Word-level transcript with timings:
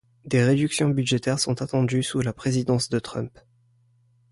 Des 0.25 0.43
réductions 0.43 0.89
budgétaires 0.89 1.37
sont 1.37 1.61
attendues 1.61 2.01
sous 2.01 2.21
la 2.21 2.33
présidence 2.33 2.89
de 2.89 2.97
Trump. 2.97 3.37